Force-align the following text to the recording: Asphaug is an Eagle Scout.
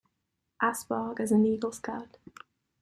Asphaug 0.59 1.19
is 1.19 1.31
an 1.31 1.45
Eagle 1.45 1.71
Scout. 1.71 2.17